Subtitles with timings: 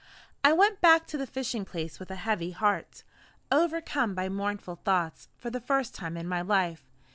[0.43, 3.03] I WENT back to the fishing place with a heavy heart,
[3.51, 6.89] overcome by mournful thoughts, for the first time in my life.